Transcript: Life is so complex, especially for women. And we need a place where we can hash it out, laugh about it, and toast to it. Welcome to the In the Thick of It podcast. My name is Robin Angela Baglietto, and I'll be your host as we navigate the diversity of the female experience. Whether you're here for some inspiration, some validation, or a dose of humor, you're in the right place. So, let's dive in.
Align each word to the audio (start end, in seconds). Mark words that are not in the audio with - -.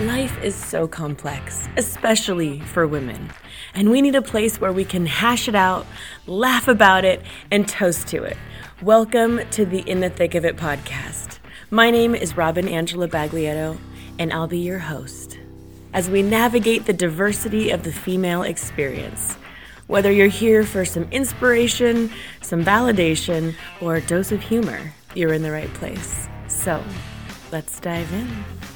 Life 0.00 0.42
is 0.42 0.54
so 0.54 0.88
complex, 0.88 1.68
especially 1.76 2.60
for 2.60 2.86
women. 2.86 3.28
And 3.74 3.90
we 3.90 4.00
need 4.00 4.14
a 4.14 4.22
place 4.22 4.58
where 4.58 4.72
we 4.72 4.82
can 4.82 5.04
hash 5.04 5.46
it 5.46 5.54
out, 5.54 5.86
laugh 6.26 6.68
about 6.68 7.04
it, 7.04 7.20
and 7.50 7.68
toast 7.68 8.06
to 8.08 8.22
it. 8.22 8.38
Welcome 8.80 9.42
to 9.50 9.66
the 9.66 9.80
In 9.80 10.00
the 10.00 10.08
Thick 10.08 10.34
of 10.34 10.46
It 10.46 10.56
podcast. 10.56 11.38
My 11.70 11.90
name 11.90 12.14
is 12.14 12.34
Robin 12.34 12.66
Angela 12.66 13.08
Baglietto, 13.08 13.78
and 14.18 14.32
I'll 14.32 14.46
be 14.46 14.60
your 14.60 14.78
host 14.78 15.38
as 15.92 16.08
we 16.08 16.22
navigate 16.22 16.86
the 16.86 16.94
diversity 16.94 17.68
of 17.68 17.82
the 17.82 17.92
female 17.92 18.42
experience. 18.42 19.34
Whether 19.86 20.10
you're 20.10 20.28
here 20.28 20.64
for 20.64 20.86
some 20.86 21.04
inspiration, 21.10 22.10
some 22.40 22.64
validation, 22.64 23.54
or 23.82 23.96
a 23.96 24.00
dose 24.00 24.32
of 24.32 24.40
humor, 24.40 24.94
you're 25.14 25.34
in 25.34 25.42
the 25.42 25.52
right 25.52 25.72
place. 25.74 26.26
So, 26.48 26.82
let's 27.52 27.78
dive 27.80 28.10
in. 28.14 28.69